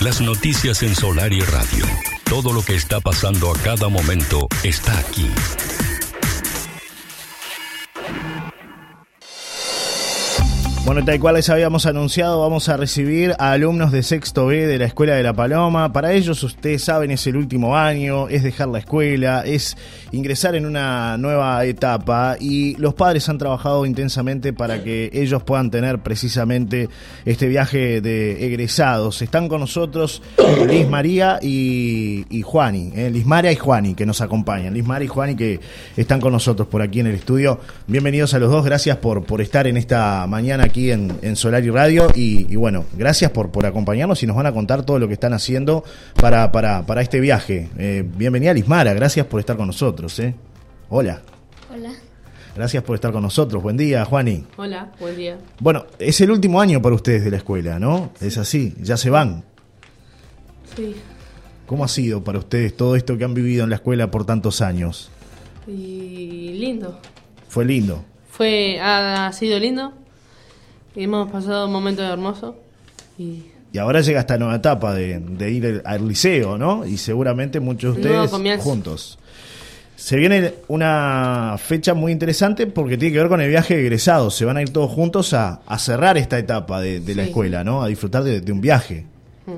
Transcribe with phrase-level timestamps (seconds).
[0.00, 1.84] Las noticias en Solar y Radio.
[2.22, 5.28] Todo lo que está pasando a cada momento está aquí.
[10.88, 14.78] Bueno, tal cual les habíamos anunciado, vamos a recibir a alumnos de sexto B de
[14.78, 15.92] la Escuela de la Paloma.
[15.92, 19.76] Para ellos, ustedes saben, es el último año, es dejar la escuela, es
[20.12, 25.70] ingresar en una nueva etapa y los padres han trabajado intensamente para que ellos puedan
[25.70, 26.88] tener precisamente
[27.26, 29.20] este viaje de egresados.
[29.20, 30.22] Están con nosotros
[30.66, 34.72] Liz María y, y Juani, eh, Liz María y Juani que nos acompañan.
[34.72, 35.60] Liz María y Juani que
[35.98, 37.60] están con nosotros por aquí en el estudio.
[37.86, 41.64] Bienvenidos a los dos, gracias por, por estar en esta mañana aquí en, en Solar
[41.64, 42.08] y Radio.
[42.14, 45.14] Y, y, bueno, gracias por, por acompañarnos y nos van a contar todo lo que
[45.14, 47.68] están haciendo para, para, para este viaje.
[47.78, 50.18] Eh, bienvenida Lismara, gracias por estar con nosotros.
[50.20, 50.34] Eh.
[50.88, 51.20] Hola.
[51.72, 51.92] Hola.
[52.54, 53.62] Gracias por estar con nosotros.
[53.62, 54.44] Buen día, Juani.
[54.56, 55.38] Hola, buen día.
[55.60, 58.10] Bueno, es el último año para ustedes de la escuela, ¿no?
[58.20, 59.44] Es así, ya se van.
[60.76, 60.96] Sí.
[61.66, 64.60] ¿Cómo ha sido para ustedes todo esto que han vivido en la escuela por tantos
[64.62, 65.10] años?
[65.66, 66.98] Y lindo.
[67.48, 68.04] Fue lindo.
[68.30, 69.92] Fue, ha sido lindo.
[71.02, 72.54] Hemos pasado momentos hermosos.
[73.18, 76.84] Y Y ahora llega esta nueva etapa de, de ir al liceo, ¿no?
[76.86, 79.18] Y seguramente muchos de ustedes juntos.
[79.96, 84.34] Se viene una fecha muy interesante porque tiene que ver con el viaje de egresados.
[84.34, 87.28] Se van a ir todos juntos a, a cerrar esta etapa de, de la Sí.
[87.30, 87.82] escuela, ¿no?
[87.82, 89.06] A disfrutar de, de un viaje.
[89.46, 89.52] Mm.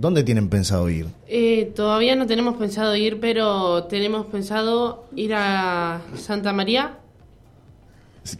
[0.00, 1.06] ¿Dónde tienen pensado ir?
[1.26, 6.98] Eh, todavía no tenemos pensado ir, pero tenemos pensado ir a Santa María.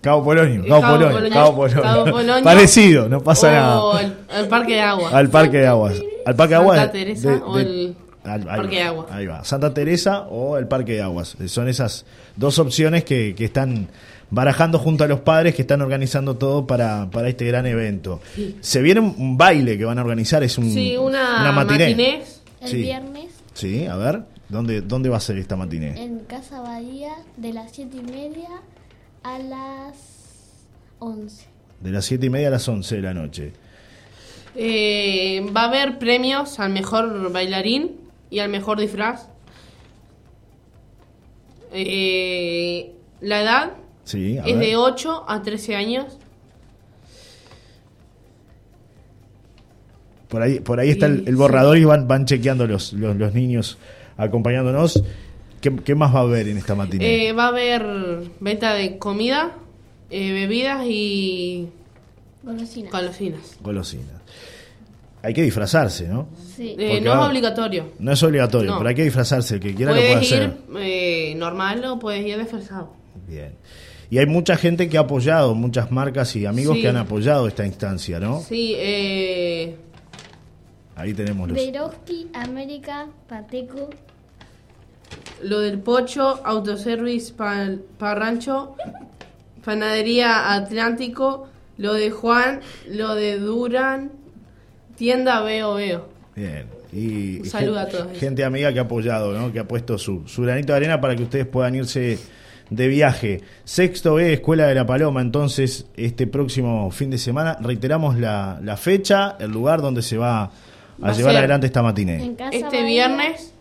[0.00, 1.32] Cabo Polonio, Eh, Cabo, Cabo Polonio, Polonio.
[1.32, 1.82] Cabo Polonio.
[1.82, 2.44] Cabo Polonio.
[2.44, 3.52] Parecido, no pasa o
[3.94, 3.98] nada.
[4.00, 5.10] al, al Parque de Agua.
[5.12, 6.02] Al Parque de Aguas.
[6.24, 6.92] Al Parque de Santa Aguas.
[6.92, 9.06] Teresa de- o el al- ahí Parque va, de Agua.
[9.10, 9.44] Ahí va.
[9.44, 11.36] Santa Teresa o el Parque de Aguas.
[11.46, 13.88] Son esas dos opciones que, que están
[14.28, 18.20] barajando junto a los padres que están organizando todo para, para este gran evento.
[18.60, 21.90] Se viene un, baile que van a organizar, es un, Sí, una, matiné.
[21.90, 22.22] matiné.
[22.60, 22.76] El Sí.
[22.78, 26.02] viernes Sí, a ver, ¿dónde, ¿dónde va a ser esta matiné?
[26.02, 28.48] en Casa Bahía de las 7 y media
[29.26, 29.96] a las
[31.00, 31.46] 11.
[31.80, 33.52] De las siete y media a las 11 de la noche.
[34.54, 37.96] Eh, va a haber premios al mejor bailarín
[38.30, 39.28] y al mejor disfraz.
[41.72, 43.72] Eh, la edad
[44.04, 44.58] Sí, es ver.
[44.58, 46.18] de 8 a 13 años.
[50.28, 53.78] Por ahí, por ahí está el, borrador y van, van chequeando los, los, los niños
[54.16, 55.02] acompañándonos.
[55.60, 57.28] ¿Qué, qué más va a haber en esta matiné?
[57.28, 57.84] Eh, va a haber
[58.40, 59.52] venta de comida,
[60.10, 61.68] eh, bebidas y
[62.42, 62.92] Golosinas.
[62.92, 63.56] golosinas.
[63.60, 64.20] Golosinas.
[65.22, 66.28] Hay que disfrazarse, ¿no?
[66.56, 66.76] Sí.
[66.78, 67.86] Eh, no es obligatorio.
[67.98, 68.78] No es obligatorio, No.
[68.78, 69.54] pero hay que disfrazarse.
[69.54, 70.42] El que quiera lo puede hacer.
[70.42, 72.92] ir eh, normal o puedes ir disfrazado.
[73.26, 73.52] Bien.
[74.08, 76.82] Y hay mucha gente que ha apoyado, muchas marcas y amigos Sí.
[76.82, 78.40] que han apoyado esta instancia, ¿no?
[78.40, 79.74] Sí, eh,
[80.94, 81.56] Ahí tenemos los.
[81.58, 83.90] Beroski, América, Pateco,
[85.42, 88.76] lo del Pocho, Autoservice para Rancho,
[89.64, 91.48] Panadería Atlántico,
[91.78, 94.10] lo de Juan, lo de Duran,
[94.96, 96.08] Tienda Veo Veo.
[96.34, 96.66] Bien.
[96.92, 98.18] Y Un y saludo gen- a todos.
[98.18, 99.52] Gente amiga que ha apoyado, ¿no?
[99.52, 102.18] Que ha puesto su, su granito de arena para que ustedes puedan irse
[102.70, 103.40] de viaje.
[103.64, 107.58] Sexto B, Escuela de la Paloma, entonces, este próximo fin de semana.
[107.60, 110.50] Reiteramos la, la fecha, el lugar donde se va a
[111.02, 112.34] Va a llevar ser adelante esta matiné.
[112.52, 113.52] Este viernes,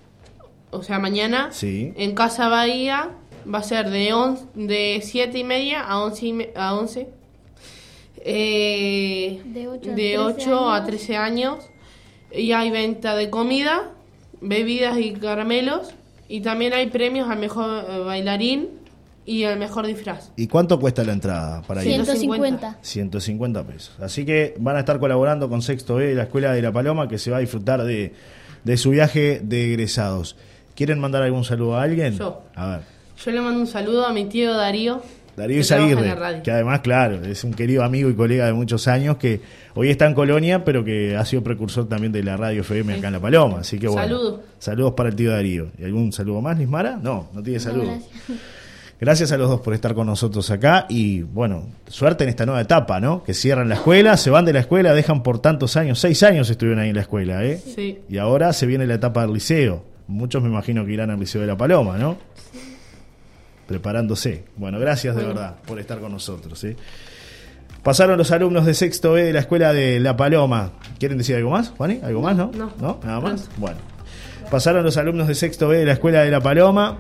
[0.78, 1.94] o sea, mañana, Sí.
[1.97, 3.09] en Casa Bahía,
[3.52, 6.25] va a ser de, on, de 7 y media a 11.
[6.28, 7.08] y me- a 11.
[8.28, 10.88] Eh, De ocho a de 13 8 a años.
[10.88, 11.58] 13 años.
[12.34, 13.91] Y hay venta de comida,
[14.41, 15.94] bebidas y caramelos.
[16.28, 18.69] Y también hay premios al mejor eh, bailarín
[19.25, 20.31] y al mejor disfraz.
[20.36, 21.92] ¿Y cuánto cuesta la entrada para ir?
[21.94, 22.78] 150.
[22.81, 23.96] 150 pesos.
[24.00, 27.19] Así que van a estar colaborando con Sexto B, la Escuela de la Paloma, que
[27.19, 28.13] se va a disfrutar de,
[28.63, 30.36] de su viaje de egresados.
[30.75, 32.18] ¿Quieren mandar algún saludo a alguien?
[32.18, 32.44] Yo.
[32.56, 32.80] A ver.
[33.24, 35.02] Yo le mando un saludo a mi tío Darío.
[35.38, 35.62] Darío
[36.16, 36.44] radio.
[36.44, 39.41] que además, claro, es un querido amigo y colega de muchos años que
[39.74, 43.07] hoy está en Colonia, pero que ha sido precursor también de la radio FM acá
[43.07, 43.60] en La Paloma.
[43.60, 44.01] Así que bueno.
[44.07, 44.39] Saludos.
[44.60, 45.68] Saludos para el tío Darío.
[45.77, 46.98] ¿Y algún saludo más, Lismara?
[47.01, 47.86] No, no tiene No, saludo.
[47.86, 48.12] gracias.
[48.98, 52.62] Gracias a los dos por estar con nosotros acá y bueno, suerte en esta nueva
[52.62, 53.25] etapa, ¿no?
[53.25, 56.50] Que cierran la escuela, se van de la escuela, dejan por tantos años, seis años
[56.50, 57.57] estuvieron ahí en la escuela, ¿eh?
[57.57, 58.00] Sí.
[58.07, 59.83] Y ahora se viene la etapa del liceo.
[60.07, 62.18] Muchos me imagino que irán al Liceo de la Paloma, ¿no?
[63.68, 64.44] Preparándose.
[64.57, 65.40] Bueno, gracias de Bueno.
[65.40, 66.75] verdad por estar con nosotros, ¿eh?
[67.81, 70.72] Pasaron los alumnos de sexto B de la escuela de La Paloma.
[71.00, 72.00] ¿Quieren decir algo más, Juani?
[72.04, 72.52] ¿Algo más, no?
[72.80, 73.00] No.
[73.04, 73.50] Nada más.
[73.57, 73.78] Bueno.
[74.50, 76.98] Pasaron los alumnos de sexto B de la escuela de La Paloma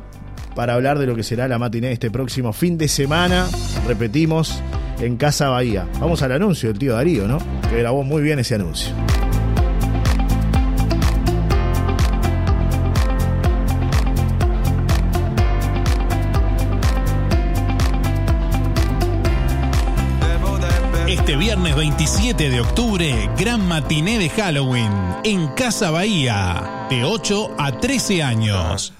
[0.55, 3.47] para hablar de lo que será la matiné este próximo fin de semana.
[3.87, 4.61] Repetimos,
[4.99, 5.87] en Casa Bahía.
[5.99, 7.39] Vamos al anuncio del tío Darío, ¿no?
[7.69, 8.93] Que grabó muy bien ese anuncio.
[21.07, 24.91] Este viernes 27 de octubre, gran matiné de Halloween
[25.23, 28.91] en Casa Bahía, de 8 a 13 años.